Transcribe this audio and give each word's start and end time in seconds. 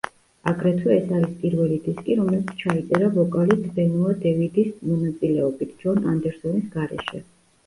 აგრეთვე 0.51 0.93
ეს 0.93 1.11
არის 1.17 1.35
პირველი 1.43 1.77
დისკი, 1.87 2.15
რომელიც 2.21 2.49
ჩაიწერა 2.61 3.11
ვოკალისტ 3.19 3.69
ბენუა 3.77 4.15
დევიდის 4.25 4.73
მონაწილეობით, 4.93 5.77
ჯონ 5.85 6.03
ანდერსონის 6.15 6.67
გარეშე. 6.79 7.25